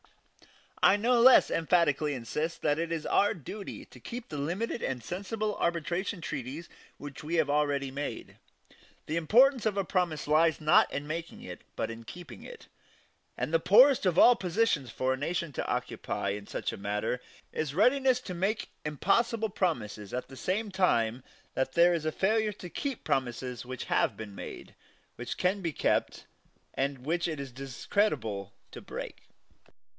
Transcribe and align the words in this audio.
I 0.81 0.97
no 0.97 1.19
less 1.21 1.51
emphatically 1.51 2.15
insist 2.15 2.63
that 2.63 2.79
it 2.79 2.91
is 2.91 3.05
our 3.05 3.35
duty 3.35 3.85
to 3.85 3.99
keep 3.99 4.29
the 4.29 4.37
limited 4.39 4.81
and 4.81 5.03
sensible 5.03 5.53
arbitration 5.57 6.21
treaties 6.21 6.69
which 6.97 7.23
we 7.23 7.35
have 7.35 7.51
already 7.51 7.91
made. 7.91 8.37
The 9.05 9.15
importance 9.15 9.67
of 9.67 9.77
a 9.77 9.83
promise 9.85 10.27
lies 10.27 10.59
not 10.59 10.91
in 10.91 11.05
making 11.05 11.43
it, 11.43 11.61
but 11.75 11.91
in 11.91 12.03
keeping 12.03 12.41
it; 12.41 12.65
and 13.37 13.53
the 13.53 13.59
poorest 13.59 14.07
of 14.07 14.17
all 14.17 14.35
positions 14.35 14.89
for 14.89 15.13
a 15.13 15.17
nation 15.17 15.53
to 15.53 15.67
occupy 15.67 16.29
in 16.29 16.47
such 16.47 16.73
a 16.73 16.77
matter 16.77 17.21
is 17.51 17.75
readiness 17.75 18.19
to 18.21 18.33
make 18.33 18.71
impossible 18.83 19.49
promises 19.49 20.15
at 20.15 20.29
the 20.29 20.35
same 20.35 20.71
time 20.71 21.23
that 21.53 21.73
there 21.73 21.93
is 21.93 22.07
failure 22.17 22.53
to 22.53 22.71
keep 22.71 23.03
promises 23.03 23.67
which 23.67 23.83
have 23.83 24.17
been 24.17 24.33
made, 24.33 24.73
which 25.15 25.37
can 25.37 25.61
be 25.61 25.71
kept, 25.73 26.25
and 26.73 27.05
which 27.05 27.27
it 27.27 27.39
is 27.39 27.51
discreditable 27.51 28.51
to 28.71 28.81
break. 28.81 29.27